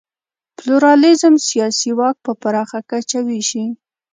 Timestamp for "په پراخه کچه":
2.25-3.19